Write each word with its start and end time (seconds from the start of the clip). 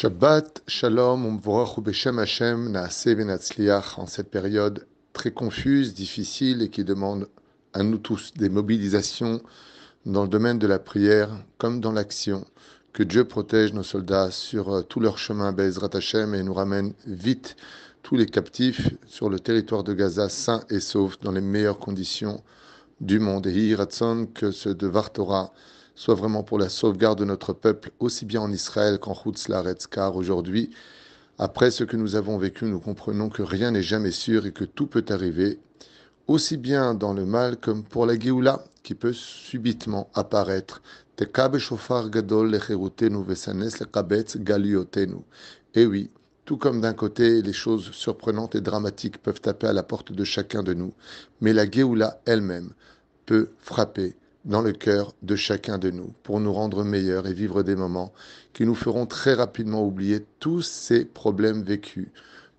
Shabbat 0.00 0.62
Shalom 0.68 1.26
Umvorach 1.26 1.80
Beshem 1.80 2.20
Hashem 2.20 2.70
Naaseh 2.70 3.16
en 3.96 4.06
cette 4.06 4.30
période 4.30 4.86
très 5.12 5.32
confuse, 5.32 5.92
difficile 5.92 6.62
et 6.62 6.70
qui 6.70 6.84
demande 6.84 7.28
à 7.72 7.82
nous 7.82 7.98
tous 7.98 8.32
des 8.34 8.48
mobilisations 8.48 9.42
dans 10.06 10.22
le 10.22 10.28
domaine 10.28 10.60
de 10.60 10.68
la 10.68 10.78
prière 10.78 11.30
comme 11.58 11.80
dans 11.80 11.90
l'action. 11.90 12.44
Que 12.92 13.02
Dieu 13.02 13.24
protège 13.24 13.72
nos 13.72 13.82
soldats 13.82 14.30
sur 14.30 14.72
euh, 14.72 14.82
tout 14.82 15.00
leur 15.00 15.18
chemin 15.18 15.50
Bezrat 15.50 15.90
Hashem 15.92 16.32
et 16.32 16.44
nous 16.44 16.54
ramène 16.54 16.94
vite 17.04 17.56
tous 18.04 18.14
les 18.14 18.26
captifs 18.26 18.90
sur 19.04 19.28
le 19.28 19.40
territoire 19.40 19.82
de 19.82 19.94
Gaza 19.94 20.28
sains 20.28 20.62
et 20.70 20.78
saufs 20.78 21.18
dans 21.22 21.32
les 21.32 21.40
meilleures 21.40 21.80
conditions 21.80 22.44
du 23.00 23.18
monde. 23.18 23.48
Et 23.48 23.52
Hiratson 23.52 24.28
que 24.32 24.52
ce 24.52 24.68
de 24.68 24.86
Vartora 24.86 25.52
soit 25.98 26.14
vraiment 26.14 26.44
pour 26.44 26.60
la 26.60 26.68
sauvegarde 26.68 27.18
de 27.18 27.24
notre 27.24 27.52
peuple, 27.52 27.90
aussi 27.98 28.24
bien 28.24 28.40
en 28.40 28.52
Israël 28.52 29.00
qu'en 29.00 29.20
Laretz, 29.48 29.88
car 29.88 30.14
aujourd'hui, 30.14 30.70
après 31.38 31.72
ce 31.72 31.82
que 31.82 31.96
nous 31.96 32.14
avons 32.14 32.38
vécu, 32.38 32.66
nous 32.66 32.78
comprenons 32.78 33.28
que 33.28 33.42
rien 33.42 33.72
n'est 33.72 33.82
jamais 33.82 34.12
sûr 34.12 34.46
et 34.46 34.52
que 34.52 34.62
tout 34.62 34.86
peut 34.86 35.04
arriver, 35.08 35.58
aussi 36.28 36.56
bien 36.56 36.94
dans 36.94 37.12
le 37.12 37.26
mal 37.26 37.56
comme 37.56 37.82
pour 37.82 38.06
la 38.06 38.16
Géoula, 38.16 38.62
qui 38.84 38.94
peut 38.94 39.12
subitement 39.12 40.08
apparaître. 40.14 40.82
Et 45.74 45.86
oui, 45.86 46.10
tout 46.44 46.56
comme 46.58 46.80
d'un 46.80 46.94
côté, 46.94 47.42
les 47.42 47.52
choses 47.52 47.90
surprenantes 47.90 48.54
et 48.54 48.60
dramatiques 48.60 49.18
peuvent 49.18 49.40
taper 49.40 49.66
à 49.66 49.72
la 49.72 49.82
porte 49.82 50.12
de 50.12 50.22
chacun 50.22 50.62
de 50.62 50.74
nous, 50.74 50.94
mais 51.40 51.52
la 51.52 51.68
Géoula 51.68 52.20
elle-même 52.24 52.70
peut 53.26 53.48
frapper 53.58 54.14
dans 54.48 54.62
le 54.62 54.72
cœur 54.72 55.14
de 55.22 55.36
chacun 55.36 55.78
de 55.78 55.90
nous 55.90 56.12
pour 56.22 56.40
nous 56.40 56.52
rendre 56.52 56.82
meilleurs 56.82 57.26
et 57.26 57.34
vivre 57.34 57.62
des 57.62 57.76
moments 57.76 58.12
qui 58.54 58.64
nous 58.64 58.74
feront 58.74 59.06
très 59.06 59.34
rapidement 59.34 59.86
oublier 59.86 60.24
tous 60.40 60.62
ces 60.62 61.04
problèmes 61.04 61.62
vécus, 61.62 62.08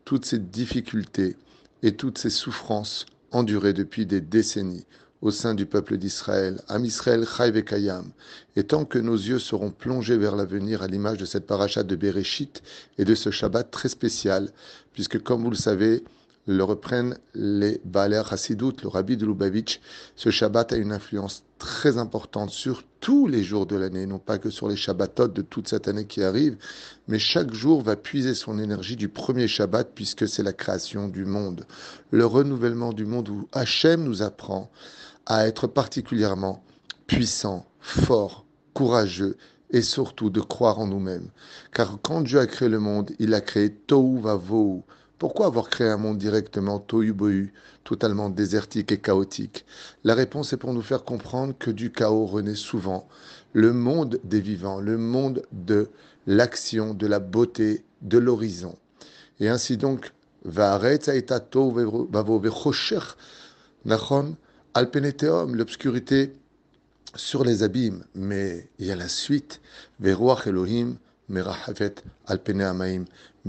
toutes 0.06 0.26
ces 0.26 0.40
difficultés 0.40 1.36
et 1.82 1.96
toutes 1.96 2.20
ces 2.20 2.30
souffrances 2.30 3.08
endurées 3.32 3.74
depuis 3.74 4.06
des 4.06 4.22
décennies 4.22 4.86
au 5.22 5.32
sein 5.32 5.54
du 5.54 5.66
peuple 5.66 5.98
d'Israël, 5.98 6.62
Am 6.70 6.86
Israël 6.86 7.26
Kayam. 7.66 8.10
Et 8.56 8.64
tant 8.64 8.86
que 8.86 9.00
nos 9.00 9.18
yeux 9.18 9.40
seront 9.40 9.72
plongés 9.72 10.18
vers 10.18 10.36
l'avenir 10.36 10.82
à 10.82 10.88
l'image 10.88 11.18
de 11.18 11.26
cette 11.26 11.46
parachat 11.46 11.84
de 11.84 11.96
Bereshit 11.96 12.64
et 12.98 13.04
de 13.04 13.16
ce 13.16 13.30
Shabbat 13.32 13.70
très 13.70 13.90
spécial, 13.90 14.50
puisque 14.94 15.22
comme 15.22 15.44
vous 15.44 15.50
le 15.50 15.58
savez, 15.58 16.04
le 16.50 16.64
reprennent 16.64 17.16
les 17.36 17.80
Baaler 17.86 18.24
Hasidut, 18.32 18.74
le 18.82 18.88
rabbi 18.88 19.18
de 19.18 19.26
Lubavitch. 19.28 19.80
Ce 20.16 20.32
Shabbat 20.32 20.74
a 20.74 20.78
une 20.78 20.92
influence 20.92 21.44
très 21.60 22.00
importante 22.00 22.50
sur 22.50 22.82
tous 23.00 23.28
les 23.28 23.44
jours 23.44 23.68
de 23.68 23.76
l'année, 23.76 24.08
non 24.08 24.18
pas 24.18 24.40
que 24.40 24.50
sur 24.50 24.68
les 24.68 24.76
Shabbatot 24.76 25.28
de 25.28 25.44
toute 25.44 25.68
cette 25.68 25.88
année 25.88 26.08
qui 26.08 26.24
arrive, 26.24 26.58
mais 27.08 27.20
chaque 27.20 27.54
jour 27.54 27.84
va 27.84 27.96
puiser 27.96 28.34
son 28.34 28.58
énergie 28.58 28.96
du 28.96 29.10
premier 29.10 29.48
Shabbat 29.48 29.92
puisque 29.94 30.28
c'est 30.28 30.42
la 30.42 30.54
création 30.54 31.08
du 31.08 31.24
monde, 31.24 31.68
le 32.10 32.26
renouvellement 32.26 32.94
du 32.94 33.06
monde 33.06 33.30
où 33.30 33.48
Hachem 33.52 34.04
nous 34.04 34.24
apprend 34.24 34.72
à 35.28 35.46
être 35.46 35.68
particulièrement 35.68 36.64
puissant, 37.06 37.68
fort, 37.80 38.44
courageux 38.74 39.38
et 39.70 39.84
surtout 39.84 40.32
de 40.32 40.42
croire 40.42 40.80
en 40.80 40.88
nous-mêmes. 40.88 41.30
Car 41.74 42.00
quand 42.02 42.22
Dieu 42.22 42.40
a 42.40 42.48
créé 42.48 42.70
le 42.70 42.80
monde, 42.80 43.12
il 43.20 43.36
a 43.36 43.42
créé 43.42 43.70
Tohu 43.72 44.20
Vavohu, 44.20 44.82
pourquoi 45.20 45.48
avoir 45.48 45.70
créé 45.70 45.90
un 45.90 45.98
monde 45.98 46.18
directement 46.18 46.80
tohu 46.80 47.54
totalement 47.84 48.30
désertique 48.30 48.94
et 48.94 49.00
chaotique? 49.00 49.66
La 50.06 50.16
réponse 50.16 50.54
est 50.54 50.58
pour 50.58 50.74
nous 50.74 50.82
faire 50.82 51.04
comprendre 51.04 51.54
que 51.60 51.70
du 51.70 51.92
chaos 51.92 52.26
renaît 52.26 52.56
souvent. 52.56 53.08
Le 53.52 53.74
monde 53.74 54.22
des 54.24 54.40
vivants, 54.40 54.80
le 54.80 54.98
monde 54.98 55.44
de 55.52 55.90
l'action, 56.26 56.94
de 56.94 57.06
la 57.06 57.20
beauté, 57.20 57.84
de 58.02 58.18
l'horizon. 58.18 58.78
Et 59.42 59.50
ainsi 59.50 59.76
donc, 59.76 60.14
l'obscurité 65.56 66.34
sur 67.16 67.44
les 67.44 67.64
abîmes, 67.64 68.06
mais 68.16 68.70
il 68.80 68.86
y 68.86 68.92
a 68.92 68.96
la 68.96 69.10
suite, 69.10 69.60
Elohim, 70.48 70.96
mais 71.30 71.44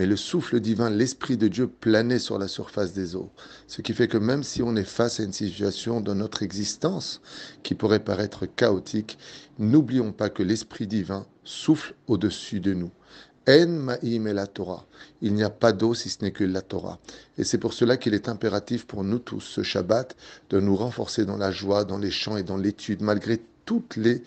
le 0.06 0.16
souffle 0.16 0.60
divin, 0.60 0.90
l'Esprit 0.90 1.36
de 1.36 1.48
Dieu 1.48 1.66
planait 1.66 2.18
sur 2.18 2.38
la 2.38 2.46
surface 2.46 2.92
des 2.92 3.16
eaux. 3.16 3.30
Ce 3.66 3.80
qui 3.80 3.94
fait 3.94 4.08
que 4.08 4.18
même 4.18 4.42
si 4.42 4.62
on 4.62 4.76
est 4.76 4.84
face 4.84 5.18
à 5.18 5.24
une 5.24 5.32
situation 5.32 6.00
dans 6.00 6.14
notre 6.14 6.42
existence 6.42 7.22
qui 7.62 7.74
pourrait 7.74 8.04
paraître 8.04 8.46
chaotique, 8.46 9.18
n'oublions 9.58 10.12
pas 10.12 10.28
que 10.28 10.42
l'Esprit 10.42 10.86
divin 10.86 11.26
souffle 11.42 11.94
au-dessus 12.06 12.60
de 12.60 12.74
nous. 12.74 12.90
En 13.48 13.66
ma'im 13.66 14.26
et 14.26 14.34
la 14.34 14.46
Torah. 14.46 14.86
Il 15.22 15.34
n'y 15.34 15.42
a 15.42 15.50
pas 15.50 15.72
d'eau 15.72 15.94
si 15.94 16.10
ce 16.10 16.22
n'est 16.22 16.30
que 16.30 16.44
la 16.44 16.60
Torah. 16.60 16.98
Et 17.38 17.44
c'est 17.44 17.58
pour 17.58 17.72
cela 17.72 17.96
qu'il 17.96 18.12
est 18.12 18.28
impératif 18.28 18.86
pour 18.86 19.02
nous 19.02 19.18
tous, 19.18 19.40
ce 19.40 19.62
Shabbat, 19.62 20.14
de 20.50 20.60
nous 20.60 20.76
renforcer 20.76 21.24
dans 21.24 21.38
la 21.38 21.50
joie, 21.50 21.84
dans 21.84 21.96
les 21.96 22.10
chants 22.10 22.36
et 22.36 22.42
dans 22.42 22.58
l'étude, 22.58 23.00
malgré 23.00 23.40
toutes 23.64 23.96
les 23.96 24.22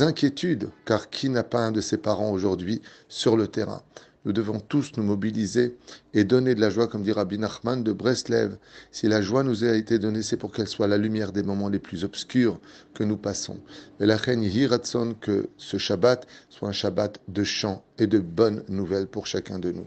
inquiétudes, 0.00 0.70
car 0.84 1.10
qui 1.10 1.28
n'a 1.28 1.44
pas 1.44 1.60
un 1.60 1.72
de 1.72 1.80
ses 1.80 1.98
parents 1.98 2.30
aujourd'hui 2.30 2.82
sur 3.08 3.36
le 3.36 3.48
terrain? 3.48 3.82
Nous 4.24 4.32
devons 4.32 4.60
tous 4.60 4.92
nous 4.96 5.04
mobiliser 5.04 5.78
et 6.12 6.24
donner 6.24 6.54
de 6.54 6.60
la 6.60 6.70
joie, 6.70 6.88
comme 6.88 7.02
dit 7.02 7.12
Rabbi 7.12 7.38
Nachman 7.38 7.82
de 7.82 7.92
Breslev. 7.92 8.58
Si 8.90 9.08
la 9.08 9.22
joie 9.22 9.42
nous 9.42 9.64
a 9.64 9.72
été 9.72 9.98
donnée, 9.98 10.22
c'est 10.22 10.36
pour 10.36 10.52
qu'elle 10.52 10.68
soit 10.68 10.88
la 10.88 10.98
lumière 10.98 11.32
des 11.32 11.42
moments 11.42 11.68
les 11.68 11.78
plus 11.78 12.04
obscurs 12.04 12.60
que 12.94 13.04
nous 13.04 13.16
passons. 13.16 13.58
Et 14.00 14.06
la 14.06 14.16
reine 14.16 14.42
Hiratson, 14.42 15.14
que 15.18 15.48
ce 15.56 15.78
Shabbat 15.78 16.26
soit 16.50 16.68
un 16.68 16.72
Shabbat 16.72 17.20
de 17.28 17.44
chant 17.44 17.82
et 17.98 18.06
de 18.06 18.18
bonnes 18.18 18.64
nouvelles 18.68 19.06
pour 19.06 19.26
chacun 19.26 19.58
de 19.58 19.72
nous. 19.72 19.86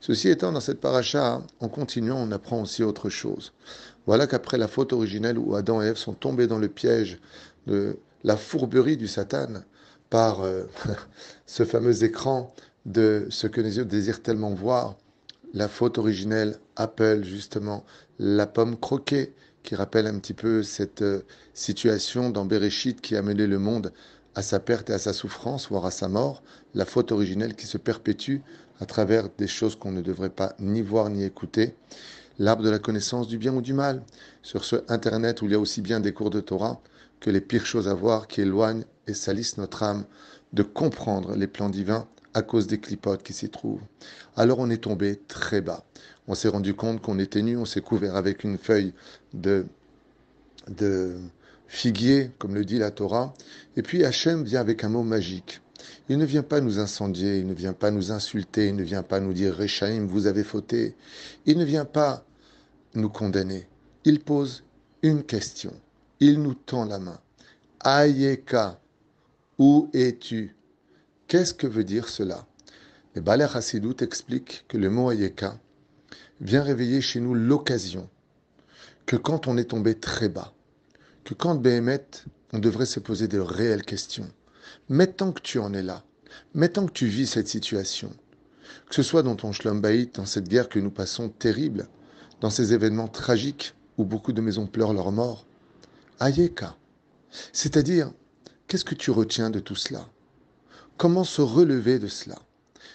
Ceci 0.00 0.28
étant, 0.28 0.52
dans 0.52 0.60
cette 0.60 0.80
paracha, 0.80 1.42
en 1.58 1.68
continuant, 1.68 2.16
on 2.18 2.32
apprend 2.32 2.62
aussi 2.62 2.82
autre 2.82 3.10
chose. 3.10 3.52
Voilà 4.06 4.26
qu'après 4.26 4.56
la 4.56 4.68
faute 4.68 4.94
originelle 4.94 5.38
où 5.38 5.54
Adam 5.54 5.82
et 5.82 5.86
Ève 5.86 5.96
sont 5.96 6.14
tombés 6.14 6.46
dans 6.46 6.58
le 6.58 6.68
piège 6.68 7.18
de 7.66 7.98
la 8.24 8.36
fourberie 8.36 8.96
du 8.96 9.08
Satan 9.08 9.62
par 10.08 10.42
euh, 10.42 10.64
ce 11.46 11.64
fameux 11.64 12.04
écran 12.04 12.54
de 12.86 13.26
ce 13.30 13.46
que 13.46 13.60
les 13.60 13.76
yeux 13.76 13.84
désirent 13.84 14.22
tellement 14.22 14.54
voir, 14.54 14.96
la 15.52 15.68
faute 15.68 15.98
originelle 15.98 16.58
appelle 16.76 17.24
justement 17.24 17.84
la 18.18 18.46
pomme 18.46 18.78
croquée, 18.78 19.34
qui 19.62 19.74
rappelle 19.74 20.06
un 20.06 20.18
petit 20.18 20.34
peu 20.34 20.62
cette 20.62 21.02
euh, 21.02 21.22
situation 21.54 22.30
dans 22.30 22.44
Bereshit 22.44 23.00
qui 23.00 23.16
a 23.16 23.22
mené 23.22 23.46
le 23.46 23.58
monde 23.58 23.92
à 24.34 24.42
sa 24.42 24.60
perte 24.60 24.90
et 24.90 24.92
à 24.92 24.98
sa 24.98 25.12
souffrance, 25.12 25.68
voire 25.68 25.86
à 25.86 25.90
sa 25.90 26.08
mort, 26.08 26.42
la 26.74 26.86
faute 26.86 27.12
originelle 27.12 27.54
qui 27.56 27.66
se 27.66 27.78
perpétue 27.78 28.38
à 28.80 28.86
travers 28.86 29.28
des 29.36 29.48
choses 29.48 29.76
qu'on 29.76 29.92
ne 29.92 30.00
devrait 30.00 30.30
pas 30.30 30.54
ni 30.58 30.80
voir 30.82 31.10
ni 31.10 31.24
écouter, 31.24 31.74
l'arbre 32.38 32.62
de 32.62 32.70
la 32.70 32.78
connaissance 32.78 33.28
du 33.28 33.36
bien 33.36 33.54
ou 33.54 33.60
du 33.60 33.74
mal, 33.74 34.02
sur 34.42 34.64
ce 34.64 34.76
Internet 34.88 35.42
où 35.42 35.46
il 35.46 35.52
y 35.52 35.54
a 35.54 35.60
aussi 35.60 35.82
bien 35.82 36.00
des 36.00 36.12
cours 36.12 36.30
de 36.30 36.40
Torah, 36.40 36.80
que 37.20 37.30
les 37.30 37.40
pires 37.40 37.66
choses 37.66 37.88
à 37.88 37.94
voir 37.94 38.26
qui 38.26 38.40
éloignent 38.40 38.84
et 39.06 39.14
salissent 39.14 39.58
notre 39.58 39.82
âme 39.82 40.04
de 40.52 40.62
comprendre 40.62 41.36
les 41.36 41.46
plans 41.46 41.68
divins 41.68 42.08
à 42.34 42.42
cause 42.42 42.66
des 42.66 42.80
clipotes 42.80 43.22
qui 43.22 43.32
s'y 43.32 43.50
trouvent. 43.50 43.82
Alors 44.36 44.58
on 44.58 44.70
est 44.70 44.82
tombé 44.82 45.20
très 45.28 45.60
bas. 45.60 45.84
On 46.28 46.34
s'est 46.34 46.48
rendu 46.48 46.74
compte 46.74 47.00
qu'on 47.02 47.18
était 47.18 47.42
nu, 47.42 47.56
on 47.56 47.64
s'est 47.64 47.80
couvert 47.80 48.16
avec 48.16 48.44
une 48.44 48.58
feuille 48.58 48.94
de, 49.34 49.66
de 50.68 51.16
figuier, 51.66 52.30
comme 52.38 52.54
le 52.54 52.64
dit 52.64 52.78
la 52.78 52.90
Torah. 52.90 53.34
Et 53.76 53.82
puis 53.82 54.04
Hachem 54.04 54.44
vient 54.44 54.60
avec 54.60 54.84
un 54.84 54.88
mot 54.88 55.02
magique. 55.02 55.60
Il 56.08 56.18
ne 56.18 56.24
vient 56.24 56.42
pas 56.42 56.60
nous 56.60 56.78
incendier, 56.78 57.38
il 57.38 57.46
ne 57.46 57.54
vient 57.54 57.72
pas 57.72 57.90
nous 57.90 58.12
insulter, 58.12 58.68
il 58.68 58.76
ne 58.76 58.82
vient 58.82 59.02
pas 59.02 59.20
nous 59.20 59.32
dire 59.32 59.56
Rechaim, 59.56 60.06
vous 60.06 60.26
avez 60.26 60.44
fauté. 60.44 60.94
Il 61.46 61.58
ne 61.58 61.64
vient 61.64 61.84
pas 61.84 62.24
nous 62.94 63.08
condamner. 63.08 63.68
Il 64.04 64.20
pose 64.20 64.64
une 65.02 65.22
question 65.22 65.72
il 66.20 66.42
nous 66.42 66.54
tend 66.54 66.84
la 66.84 66.98
main. 66.98 67.18
Ayeka, 67.80 68.78
où 69.58 69.88
es-tu? 69.94 70.54
Qu'est-ce 71.26 71.54
que 71.54 71.66
veut 71.66 71.84
dire 71.84 72.08
cela? 72.08 72.46
Le 73.14 73.22
Baler 73.22 73.48
Hasidut 73.54 73.96
explique 74.00 74.66
que 74.68 74.76
le 74.76 74.90
mot 74.90 75.08
Ayeka 75.08 75.58
vient 76.42 76.62
réveiller 76.62 77.00
chez 77.00 77.20
nous 77.20 77.34
l'occasion 77.34 78.08
que 79.06 79.16
quand 79.16 79.48
on 79.48 79.56
est 79.56 79.70
tombé 79.70 79.94
très 79.94 80.28
bas, 80.28 80.52
que 81.24 81.34
quand 81.34 81.54
Béhémet, 81.54 82.06
on 82.52 82.58
devrait 82.58 82.86
se 82.86 83.00
poser 83.00 83.26
de 83.26 83.38
réelles 83.38 83.84
questions. 83.84 84.30
Maintenant 84.88 85.32
que 85.32 85.40
tu 85.40 85.58
en 85.58 85.72
es 85.72 85.82
là, 85.82 86.04
maintenant 86.54 86.86
que 86.86 86.92
tu 86.92 87.06
vis 87.06 87.26
cette 87.26 87.48
situation, 87.48 88.12
que 88.88 88.94
ce 88.94 89.02
soit 89.02 89.22
dans 89.22 89.36
ton 89.36 89.52
Shlombaït, 89.52 90.16
dans 90.16 90.26
cette 90.26 90.48
guerre 90.48 90.68
que 90.68 90.78
nous 90.78 90.90
passons 90.90 91.28
terrible, 91.28 91.88
dans 92.40 92.50
ces 92.50 92.74
événements 92.74 93.08
tragiques 93.08 93.74
où 93.96 94.04
beaucoup 94.04 94.32
de 94.32 94.40
maisons 94.40 94.66
pleurent 94.66 94.94
leur 94.94 95.12
mort, 95.12 95.46
Ayeka. 96.20 96.76
C'est-à-dire, 97.52 98.12
qu'est-ce 98.66 98.84
que 98.84 98.94
tu 98.94 99.10
retiens 99.10 99.50
de 99.50 99.58
tout 99.58 99.74
cela? 99.74 100.08
Comment 100.96 101.24
se 101.24 101.40
relever 101.40 101.98
de 101.98 102.08
cela? 102.08 102.36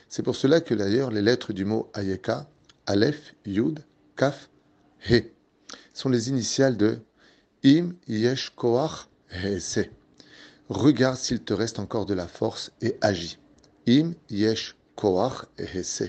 C'est 0.10 0.24
pour 0.24 0.36
cela 0.36 0.62
que 0.62 0.76
d'ailleurs 0.76 1.12
les 1.12 1.22
lettres 1.22 1.52
du 1.52 1.66
mot 1.66 1.90
Ayeka, 1.94 2.48
Aleph, 2.86 3.36
Yud, 3.46 3.80
Kaf, 4.16 4.50
He, 5.10 5.34
sont 5.94 6.10
les 6.10 6.30
initiales 6.30 6.78
de 6.78 7.00
Im, 7.64 7.94
Yesh, 8.08 8.52
Koach, 8.56 9.10
Se. 9.60 9.82
Regarde 10.70 11.18
s'il 11.18 11.42
te 11.42 11.54
reste 11.54 11.80
encore 11.80 12.06
de 12.06 12.14
la 12.14 12.28
force 12.28 12.72
et 12.82 12.98
agis. 13.02 13.38
Im, 13.88 14.14
Yesh, 14.30 14.76
koach 14.96 15.46
et 15.58 15.78
hesse. 15.78 16.04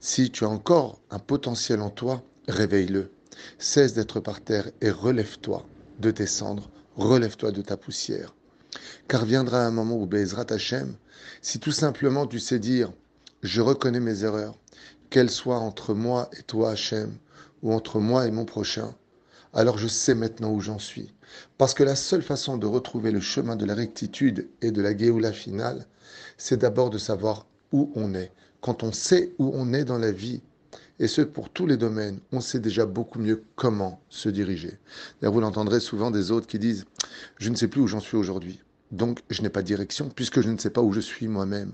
Si 0.00 0.30
tu 0.30 0.44
as 0.44 0.48
encore 0.48 1.00
un 1.10 1.18
potentiel 1.18 1.80
en 1.80 1.90
toi, 1.90 2.22
réveille-le. 2.48 3.10
Cesse 3.58 3.94
d'être 3.94 4.20
par 4.20 4.42
terre 4.42 4.70
et 4.80 4.90
relève-toi 4.90 5.66
de 6.00 6.10
tes 6.10 6.26
cendres, 6.26 6.70
relève-toi 6.96 7.52
de 7.52 7.62
ta 7.62 7.76
poussière. 7.76 8.34
Car 9.08 9.24
viendra 9.24 9.64
un 9.64 9.70
moment 9.70 9.96
où 9.96 10.06
Bezrat 10.06 10.46
Hashem, 10.50 10.94
si 11.42 11.58
tout 11.58 11.72
simplement 11.72 12.26
tu 12.26 12.40
sais 12.40 12.58
dire, 12.58 12.92
je 13.42 13.60
reconnais 13.60 14.00
mes 14.00 14.24
erreurs, 14.24 14.56
qu'elles 15.10 15.30
soient 15.30 15.58
entre 15.58 15.94
moi 15.94 16.30
et 16.38 16.42
toi 16.42 16.70
Hachem, 16.70 17.12
ou 17.62 17.72
entre 17.72 18.00
moi 18.00 18.26
et 18.26 18.30
mon 18.30 18.44
prochain, 18.44 18.94
alors 19.52 19.78
je 19.78 19.88
sais 19.88 20.14
maintenant 20.14 20.52
où 20.52 20.60
j'en 20.60 20.78
suis. 20.78 21.12
Parce 21.58 21.74
que 21.74 21.82
la 21.82 21.96
seule 21.96 22.22
façon 22.22 22.56
de 22.56 22.66
retrouver 22.66 23.10
le 23.10 23.20
chemin 23.20 23.56
de 23.56 23.66
la 23.66 23.74
rectitude 23.74 24.48
et 24.62 24.70
de 24.70 24.82
la 24.82 24.96
Géoula 24.96 25.32
finale, 25.32 25.86
c'est 26.38 26.56
d'abord 26.58 26.90
de 26.90 26.98
savoir 26.98 27.46
où 27.72 27.92
on 27.94 28.14
est. 28.14 28.32
Quand 28.60 28.82
on 28.82 28.92
sait 28.92 29.34
où 29.38 29.50
on 29.54 29.72
est 29.72 29.84
dans 29.84 29.98
la 29.98 30.12
vie, 30.12 30.42
et 31.00 31.08
ce 31.08 31.22
pour 31.22 31.48
tous 31.48 31.66
les 31.66 31.78
domaines, 31.78 32.20
on 32.30 32.40
sait 32.42 32.60
déjà 32.60 32.84
beaucoup 32.84 33.18
mieux 33.18 33.42
comment 33.56 34.02
se 34.10 34.28
diriger. 34.28 34.78
Vous 35.22 35.40
l'entendrez 35.40 35.80
souvent 35.80 36.10
des 36.10 36.30
autres 36.30 36.46
qui 36.46 36.58
disent 36.58 36.84
Je 37.38 37.48
ne 37.48 37.56
sais 37.56 37.68
plus 37.68 37.80
où 37.80 37.86
j'en 37.86 38.00
suis 38.00 38.18
aujourd'hui, 38.18 38.60
donc 38.92 39.20
je 39.30 39.40
n'ai 39.40 39.48
pas 39.48 39.62
de 39.62 39.66
direction, 39.66 40.10
puisque 40.10 40.42
je 40.42 40.50
ne 40.50 40.58
sais 40.58 40.68
pas 40.68 40.82
où 40.82 40.92
je 40.92 41.00
suis 41.00 41.26
moi-même. 41.26 41.72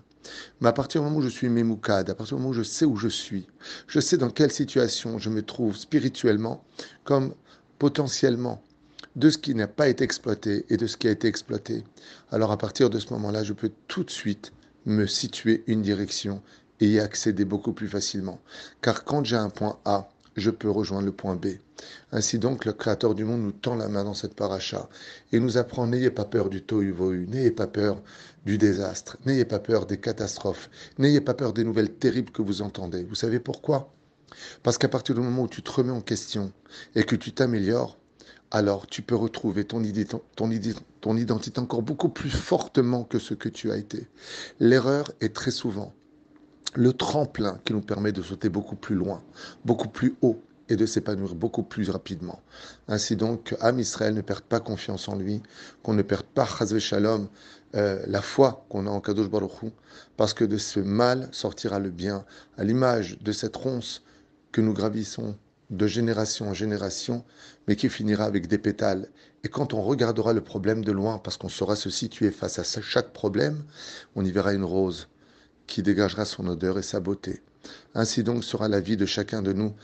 Mais 0.61 0.69
à 0.69 0.73
partir 0.73 1.01
du 1.01 1.07
moment 1.07 1.19
où 1.19 1.23
je 1.23 1.29
suis 1.29 1.49
mémoukade, 1.49 2.09
à 2.09 2.15
partir 2.15 2.37
du 2.37 2.43
moment 2.43 2.51
où 2.51 2.57
je 2.57 2.63
sais 2.63 2.85
où 2.85 2.97
je 2.97 3.09
suis, 3.09 3.49
je 3.89 3.99
sais 3.99 4.17
dans 4.17 4.31
quelle 4.31 4.53
situation 4.53 5.19
je 5.19 5.29
me 5.29 5.43
trouve 5.43 5.77
spirituellement, 5.77 6.65
comme 7.03 7.35
potentiellement 7.81 8.63
de 9.17 9.29
ce 9.31 9.39
qui 9.39 9.57
n'a 9.57 9.67
pas 9.67 9.89
été 9.89 10.05
exploité 10.05 10.67
et 10.69 10.77
de 10.77 10.87
ce 10.87 10.97
qui 10.97 11.09
a 11.09 11.11
été 11.11 11.27
exploité. 11.27 11.83
Alors 12.31 12.53
à 12.53 12.59
partir 12.59 12.91
de 12.91 13.01
ce 13.01 13.13
moment-là, 13.15 13.43
je 13.43 13.55
peux 13.55 13.73
tout 13.89 14.05
de 14.05 14.11
suite 14.11 14.53
me 14.85 15.07
situer 15.07 15.65
une 15.67 15.83
direction 15.83 16.43
et 16.81 16.89
y 16.89 17.01
accéder 17.01 17.45
beaucoup 17.45 17.73
plus 17.73 17.89
facilement. 17.89 18.41
Car 18.81 19.05
quand 19.05 19.25
j'ai 19.25 19.37
un 19.37 19.51
point 19.51 19.79
A, 19.85 20.09
je 20.37 20.51
peux 20.51 20.71
rejoindre 20.71 21.07
le 21.07 21.13
point 21.13 21.37
B. 21.37 21.47
Ainsi 22.13 22.39
donc, 22.39 22.65
le 22.65 22.73
Créateur 22.73 23.15
du 23.15 23.25
monde 23.25 23.43
nous 23.43 23.53
tend 23.53 23.75
la 23.75 23.89
main 23.89 24.05
dans 24.05 24.15
cette 24.15 24.35
paracha 24.35 24.89
et 25.33 25.41
nous 25.41 25.59
apprend 25.59 25.87
n'ayez 25.87 26.11
pas 26.11 26.25
peur 26.25 26.49
du 26.49 26.63
tohu 26.63 26.95
n'ayez 27.29 27.51
pas 27.51 27.67
peur 27.67 28.03
du 28.45 28.59
désastre, 28.59 29.17
n'ayez 29.27 29.45
pas 29.45 29.59
peur 29.59 29.87
des 29.87 29.99
catastrophes, 29.99 30.71
n'ayez 30.99 31.21
pas 31.21 31.35
peur 31.35 31.53
des 31.53 31.65
nouvelles 31.65 31.93
terribles 31.93 32.31
que 32.31 32.43
vous 32.43 32.63
entendez. 32.63 33.05
Vous 33.05 33.15
savez 33.15 33.41
pourquoi? 33.41 33.93
Parce 34.63 34.79
qu'à 34.79 34.89
partir 34.89 35.15
du 35.15 35.21
moment 35.21 35.43
où 35.43 35.49
tu 35.49 35.63
te 35.63 35.71
remets 35.71 35.93
en 35.93 36.01
question 36.01 36.53
et 36.95 37.05
que 37.05 37.17
tu 37.17 37.33
t'améliores, 37.33 37.99
alors 38.51 38.87
tu 38.87 39.03
peux 39.03 39.17
retrouver 39.17 39.65
ton, 39.65 39.83
ton, 40.37 40.51
ton 41.01 41.17
identité 41.17 41.61
encore 41.61 41.83
beaucoup 41.83 42.09
plus 42.09 42.31
fortement 42.31 43.05
que 43.05 43.19
ce 43.19 43.35
que 43.35 43.49
tu 43.49 43.71
as 43.71 43.77
été. 43.77 44.07
L'erreur 44.61 45.11
est 45.21 45.35
très 45.35 45.51
souvent 45.51 45.95
le 46.77 46.93
tremplin 46.93 47.59
qui 47.65 47.73
nous 47.73 47.81
permet 47.81 48.13
de 48.13 48.23
sauter 48.23 48.49
beaucoup 48.49 48.77
plus 48.77 48.95
loin, 48.95 49.23
beaucoup 49.65 49.89
plus 49.89 50.15
haut 50.21 50.43
et 50.69 50.77
de 50.77 50.85
s'épanouir 50.85 51.35
beaucoup 51.35 51.63
plus 51.63 51.89
rapidement. 51.91 52.41
Ainsi 52.89 53.17
donc, 53.17 53.57
Am 53.61 53.79
Israël 53.79 54.15
ne 54.15 54.21
perd 54.21 54.43
pas 54.43 54.61
confiance 54.61 55.09
en 55.09 55.17
lui, 55.17 55.43
qu'on 55.83 55.95
ne 55.95 56.03
perde 56.03 56.27
pas, 56.27 56.47
Chazve 56.47 56.79
Shalom, 56.79 57.29
euh, 57.75 58.03
la 58.07 58.21
foi 58.21 58.67
qu'on 58.69 58.87
a 58.87 58.91
en 58.91 59.01
Kadosh 59.01 59.31
Baruch 59.31 59.63
Hu, 59.63 59.71
parce 60.17 60.35
que 60.35 60.45
de 60.45 60.59
ce 60.59 60.81
mal 60.81 61.29
sortira 61.33 61.79
le 61.79 61.91
bien, 61.91 62.25
à 62.59 62.65
l'image 62.65 63.19
de 63.21 63.33
cette 63.33 63.57
ronce 63.57 64.03
que 64.53 64.61
nous 64.61 64.75
gravissons 64.75 65.37
de 65.71 65.87
génération 65.87 66.49
en 66.49 66.55
génération, 66.55 67.25
mais 67.67 67.77
qui 67.77 67.89
finira 67.89 68.25
avec 68.25 68.49
des 68.49 68.59
pétales. 68.59 69.09
Et 69.45 69.49
quand 69.49 69.73
on 69.73 69.83
regardera 69.83 70.33
le 70.33 70.41
problème 70.41 70.85
de 70.85 70.93
loin, 70.93 71.19
parce 71.19 71.37
qu'on 71.37 71.49
saura 71.49 71.77
se 71.77 71.91
situer 71.91 72.31
face 72.31 72.59
à 72.59 72.83
chaque 72.83 73.13
problème, 73.13 73.65
on 74.15 74.25
y 74.25 74.31
verra 74.31 74.53
une 74.53 74.65
rose 74.65 75.09
qui 75.67 75.83
dégagera 75.83 76.25
son 76.25 76.47
odeur 76.47 76.79
et 76.79 76.83
sa 76.83 77.01
beauté. 77.01 77.43
Ainsi 77.95 78.23
donc 78.23 78.45
sera 78.45 78.69
la 78.69 78.81
vie 78.81 78.97
de 78.97 79.07
chacun 79.07 79.43
de 79.43 79.53
nous. 79.53 79.75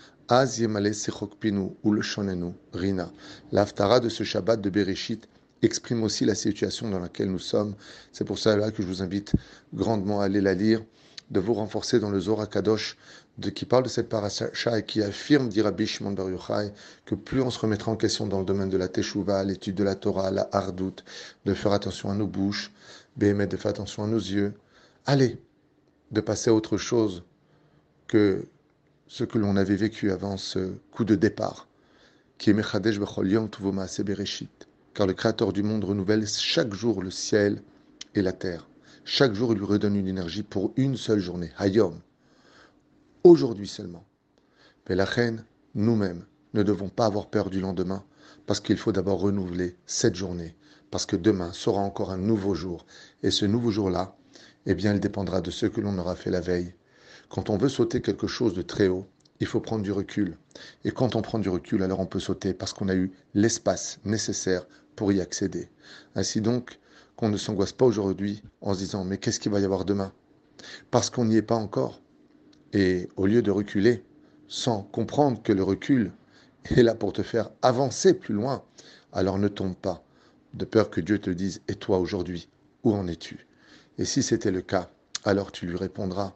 Rina. 2.73 3.13
L'Aftara 3.51 4.01
de 4.01 4.09
ce 4.09 4.25
Shabbat 4.25 4.61
de 4.61 4.71
Bereshit 4.71 5.29
exprime 5.63 6.03
aussi 6.03 6.25
la 6.25 6.35
situation 6.35 6.89
dans 6.91 7.01
laquelle 7.01 7.31
nous 7.31 7.39
sommes. 7.39 7.75
C'est 8.13 8.25
pour 8.25 8.39
cela 8.39 8.71
que 8.71 8.83
je 8.83 8.89
vous 8.89 9.03
invite 9.03 9.33
grandement 9.75 10.21
à 10.21 10.25
aller 10.25 10.41
la 10.41 10.55
lire, 10.55 10.83
de 11.31 11.41
vous 11.41 11.55
renforcer 11.55 11.99
dans 11.99 12.11
le 12.11 12.21
Zohar 12.21 12.49
Kadosh, 12.49 12.97
de, 13.39 13.51
qui 13.51 13.65
parle 13.65 13.85
de 13.85 13.89
cette 13.89 14.09
paracha 14.09 14.51
et 14.79 14.85
qui 14.85 15.03
affirme, 15.03 15.49
dit 15.49 15.63
Rabbi 15.63 15.87
Shimon 15.87 16.15
Yochai, 16.15 16.73
que 17.07 17.15
plus 17.15 17.41
on 17.41 17.51
se 17.51 17.59
remettra 17.59 17.91
en 17.91 17.97
question 17.97 18.27
dans 18.27 18.41
le 18.41 18.45
domaine 18.45 18.69
de 18.69 18.77
la 18.77 18.89
Teshuvah, 18.89 19.45
l'étude 19.45 19.75
de 19.75 19.85
la 19.85 19.95
Torah, 19.95 20.31
la 20.31 20.49
Hardout, 20.53 21.03
de 21.45 21.55
faire 21.55 21.73
attention 21.73 22.11
à 22.11 22.15
nos 22.15 22.27
bouches, 22.27 22.71
de 23.17 23.57
faire 23.57 23.71
attention 23.71 24.05
à 24.05 24.07
nos 24.07 24.19
yeux. 24.19 24.55
Allez, 25.07 25.39
de 26.13 26.21
passer 26.21 26.51
à 26.51 26.55
autre 26.55 26.77
chose 26.77 27.25
que 28.07 28.47
ce 29.09 29.25
que 29.25 29.39
l'on 29.39 29.57
avait 29.57 29.77
vécu 29.77 30.11
avant 30.11 30.37
ce 30.37 30.75
coup 30.91 31.05
de 31.05 31.15
départ, 31.15 31.69
qui 32.39 32.51
est 32.51 32.55
Mechadesh 32.55 32.99
Bechol 32.99 33.51
Tuvoma 33.51 33.87
car 34.95 35.07
le 35.07 35.15
Créateur 35.15 35.53
du 35.53 35.63
monde 35.63 35.85
renouvelle 35.85 36.27
chaque 36.27 36.75
jour 36.75 37.03
le 37.03 37.11
ciel 37.11 37.63
et 38.15 38.23
la 38.23 38.33
terre. 38.33 38.69
Chaque 39.05 39.35
jour, 39.35 39.53
il 39.53 39.59
lui 39.59 39.65
redonne 39.65 39.97
une 39.97 40.07
énergie 40.07 40.43
pour 40.43 40.73
une 40.77 40.97
seule 40.97 41.19
journée, 41.19 41.51
Hayom, 41.59 41.99
aujourd'hui 43.25 43.67
seulement. 43.67 44.05
Mais 44.89 44.95
la 44.95 45.05
reine, 45.05 45.45
nous-mêmes, 45.75 46.25
ne 46.55 46.63
devons 46.63 46.89
pas 46.89 47.07
avoir 47.07 47.29
peur 47.29 47.51
du 47.51 47.61
lendemain, 47.61 48.05
parce 48.47 48.61
qu'il 48.61 48.77
faut 48.77 48.93
d'abord 48.93 49.21
renouveler 49.21 49.77
cette 49.87 50.15
journée, 50.15 50.55
parce 50.91 51.07
que 51.07 51.17
demain 51.17 51.53
sera 51.53 51.81
encore 51.81 52.13
un 52.13 52.19
nouveau 52.19 52.55
jour, 52.55 52.85
et 53.23 53.31
ce 53.31 53.47
nouveau 53.47 53.71
jour-là, 53.71 54.17
eh 54.67 54.75
bien, 54.75 54.95
il 54.95 55.01
dépendra 55.01 55.41
de 55.41 55.51
ce 55.51 55.67
que 55.67 55.81
l'on 55.81 55.99
aura 55.99 56.17
fait 56.17 56.31
la 56.31 56.41
veille. 56.41 56.75
Quand 57.29 57.51
on 57.51 57.57
veut 57.57 57.69
sauter 57.69 58.01
quelque 58.01 58.27
chose 58.27 58.55
de 58.55 58.63
très 58.63 58.89
haut, 58.89 59.07
il 59.41 59.47
faut 59.47 59.61
prendre 59.61 59.83
du 59.83 59.91
recul. 59.91 60.37
Et 60.85 60.93
quand 60.93 61.17
on 61.17 61.23
prend 61.23 61.39
du 61.39 61.49
recul, 61.49 61.83
alors 61.83 61.99
on 61.99 62.07
peut 62.07 62.21
sauter 62.21 62.55
parce 62.55 62.73
qu'on 62.73 62.89
a 62.89 62.95
eu 62.95 63.11
l'espace 63.35 63.99
nécessaire 64.05 64.67
pour 64.95 65.13
y 65.13 65.21
accéder. 65.21 65.69
Ainsi 66.15 66.41
donc, 66.41 66.79
qu'on 67.17 67.29
ne 67.29 67.37
s'angoisse 67.37 67.73
pas 67.73 67.85
aujourd'hui 67.85 68.43
en 68.61 68.75
se 68.75 68.79
disant 68.79 69.05
mais 69.05 69.19
qu'est-ce 69.19 69.41
qu'il 69.41 69.51
va 69.51 69.61
y 69.61 69.65
avoir 69.65 69.85
demain? 69.85 70.13
Parce 70.91 71.11
qu'on 71.11 71.25
n'y 71.25 71.37
est 71.37 71.43
pas 71.43 71.57
encore. 71.57 72.01
Et 72.73 73.09
au 73.17 73.27
lieu 73.27 73.43
de 73.43 73.51
reculer, 73.51 74.05
sans 74.47 74.83
comprendre 74.83 75.43
que 75.43 75.53
le 75.53 75.63
recul 75.63 76.13
est 76.65 76.83
là 76.83 76.95
pour 76.95 77.13
te 77.13 77.23
faire 77.23 77.51
avancer 77.63 78.15
plus 78.15 78.35
loin, 78.35 78.63
alors 79.13 79.39
ne 79.39 79.49
tombe 79.49 79.75
pas, 79.75 80.05
de 80.55 80.65
peur 80.65 80.91
que 80.91 81.01
Dieu 81.01 81.19
te 81.19 81.31
dise 81.31 81.63
Et 81.69 81.75
toi 81.75 81.99
aujourd'hui, 81.99 82.49
où 82.85 82.93
en 82.93 83.09
es-tu? 83.09 83.47
Et 83.99 84.05
si 84.05 84.23
c'était 84.23 84.51
le 84.51 84.63
cas, 84.63 84.91
alors 85.25 85.53
tu 85.53 85.67
lui 85.67 85.77
répondras, 85.77 86.35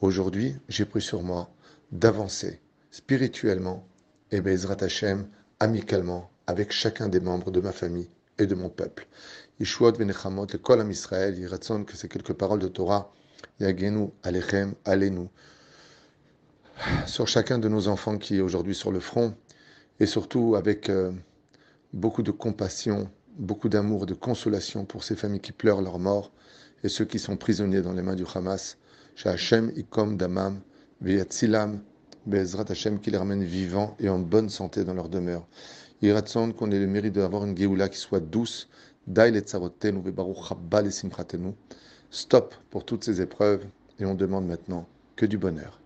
aujourd'hui 0.00 0.56
j'ai 0.68 0.84
pris 0.84 1.02
sur 1.02 1.22
moi 1.22 1.50
d'avancer 1.92 2.60
spirituellement 2.90 3.86
et 4.30 4.40
Bezrat 4.40 4.82
Hashem 4.82 5.28
amicalement 5.60 6.30
avec 6.46 6.72
chacun 6.72 7.08
des 7.08 7.20
membres 7.20 7.50
de 7.50 7.60
ma 7.60 7.72
famille 7.72 8.10
et 8.38 8.46
de 8.46 8.54
mon 8.54 8.68
peuple. 8.68 9.06
Yishuot 9.60 9.92
venechamot 9.92 10.46
le 10.52 10.58
kol 10.58 10.90
Israël, 10.90 11.38
yiratson 11.38 11.84
que 11.84 11.96
ces 11.96 12.08
quelques 12.08 12.32
paroles 12.32 12.58
de 12.58 12.68
Torah, 12.68 13.12
yagenu 13.60 14.10
alechem, 14.22 14.74
allez-nous, 14.84 15.30
sur 17.06 17.28
chacun 17.28 17.58
de 17.58 17.68
nos 17.68 17.88
enfants 17.88 18.18
qui 18.18 18.38
est 18.38 18.40
aujourd'hui 18.40 18.74
sur 18.74 18.90
le 18.90 19.00
front, 19.00 19.36
et 20.00 20.06
surtout 20.06 20.56
avec 20.56 20.88
euh, 20.88 21.12
beaucoup 21.92 22.22
de 22.22 22.32
compassion, 22.32 23.08
beaucoup 23.38 23.68
d'amour, 23.68 24.06
de 24.06 24.14
consolation 24.14 24.84
pour 24.84 25.04
ces 25.04 25.14
familles 25.14 25.40
qui 25.40 25.52
pleurent 25.52 25.82
leur 25.82 25.98
mort, 25.98 26.32
et 26.84 26.88
ceux 26.88 27.06
qui 27.06 27.18
sont 27.18 27.36
prisonniers 27.36 27.82
dans 27.82 27.92
les 27.92 28.02
mains 28.02 28.14
du 28.14 28.24
Hamas. 28.32 28.76
Hashem 29.24 29.72
ikom 29.74 30.16
damam 30.16 30.60
veyatzilam 31.00 31.80
Bezrat 32.26 32.70
Hashem 32.70 33.00
qui 33.00 33.10
les 33.10 33.18
ramène 33.18 33.44
vivants 33.44 33.96
et 33.98 34.08
en 34.08 34.18
bonne 34.18 34.48
santé 34.48 34.84
dans 34.84 34.94
leur 34.94 35.08
demeure. 35.08 35.46
Iratson 36.00 36.52
qu'on 36.52 36.70
ait 36.70 36.78
le 36.78 36.86
mérite 36.86 37.14
d'avoir 37.14 37.44
une 37.44 37.56
Géoula 37.56 37.88
qui 37.88 37.98
soit 37.98 38.20
douce. 38.20 38.68
Stop 42.10 42.54
pour 42.70 42.84
toutes 42.86 43.04
ces 43.04 43.20
épreuves 43.20 43.66
et 43.98 44.06
on 44.06 44.14
demande 44.14 44.46
maintenant 44.46 44.86
que 45.16 45.26
du 45.26 45.36
bonheur. 45.36 45.83